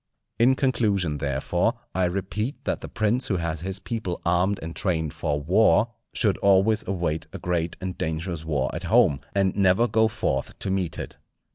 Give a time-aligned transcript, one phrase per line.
[0.39, 5.13] In conclusion, therefore, I repeat that the prince who has his people armed and trained
[5.13, 10.07] for war, should always await a great and dangerous war at home, and never go
[10.07, 11.19] forth to meet it.